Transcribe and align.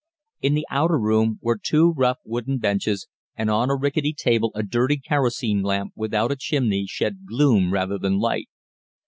In 0.41 0.55
the 0.55 0.65
outer 0.71 0.97
room 0.97 1.37
were 1.43 1.59
two 1.61 1.91
rough 1.95 2.17
wooden 2.25 2.57
benches, 2.57 3.07
and 3.35 3.51
on 3.51 3.69
a 3.69 3.75
rickety 3.75 4.13
table 4.13 4.51
a 4.55 4.63
dirty 4.63 4.97
kerosene 4.97 5.61
lamp 5.61 5.93
without 5.95 6.31
a 6.31 6.35
chimney 6.35 6.87
shed 6.87 7.27
gloom 7.27 7.71
rather 7.71 7.99
than 7.99 8.17
light. 8.17 8.49